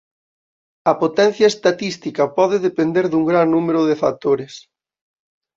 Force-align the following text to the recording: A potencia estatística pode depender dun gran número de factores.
A 0.91 0.93
potencia 1.01 1.51
estatística 1.53 2.23
pode 2.37 2.57
depender 2.67 3.05
dun 3.07 3.23
gran 3.29 3.47
número 3.55 3.81
de 3.89 3.95
factores. 4.03 4.53